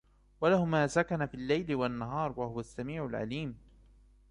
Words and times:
وَلَهُ 0.41 0.65
مَا 0.65 0.87
سَكَنَ 0.87 1.25
فِي 1.25 1.33
اللَّيْلِ 1.35 1.75
وَالنَّهَارِ 1.75 2.31
وَهُوَ 2.39 2.59
السَّمِيعُ 2.59 3.05
الْعَلِيمُ 3.05 3.57